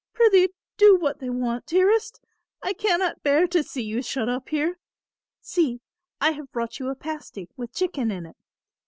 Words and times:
Prithee 0.15 0.49
do 0.77 0.95
what 0.99 1.19
they 1.19 1.29
want, 1.29 1.67
dearest. 1.67 2.19
I 2.63 2.73
cannot 2.73 3.21
bear 3.21 3.45
to 3.45 3.61
see 3.61 3.83
you 3.83 4.01
shut 4.01 4.27
up 4.27 4.49
here. 4.49 4.79
See, 5.41 5.79
I 6.19 6.31
have 6.31 6.51
brought 6.51 6.79
you 6.79 6.89
a 6.89 6.95
pasty 6.95 7.49
with 7.55 7.71
chicken 7.71 8.09
in 8.09 8.25
it. 8.25 8.37